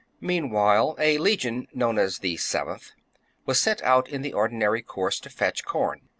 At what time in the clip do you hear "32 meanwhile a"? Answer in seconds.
0.19-1.19